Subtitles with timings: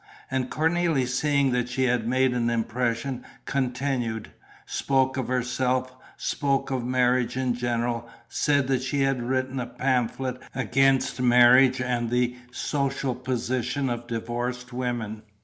[0.31, 4.31] And Cornélie, seeing that she had made an impression, continued,
[4.65, 10.41] spoke of herself, spoke of marriage in general, said that she had written a pamphlet
[10.55, 15.21] against marriage and on The Social Position of Divorced Women.